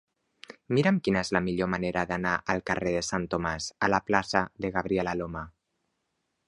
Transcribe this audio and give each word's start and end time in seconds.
Mira'm 0.77 0.95
quina 1.07 1.21
és 1.25 1.29
la 1.37 1.41
millor 1.47 1.69
manera 1.73 2.05
d'anar 2.13 2.33
del 2.47 2.63
carrer 2.71 2.95
de 2.97 3.05
Sant 3.11 3.29
Tomàs 3.35 3.69
a 3.89 3.93
la 3.95 4.01
plaça 4.09 4.43
de 4.67 4.77
Gabriel 4.79 5.13
Alomar. 5.15 5.47